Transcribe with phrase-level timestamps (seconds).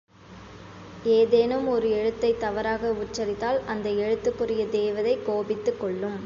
[1.03, 6.19] ஏதேனும் ஒர் எழுத்தைத் தவறாக உச்சரித்தால் அந்த எழுத்துக்குரிய தேவதை கோபித்துக் கொள்ளும்.